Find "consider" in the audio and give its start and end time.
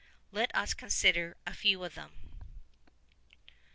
0.73-1.37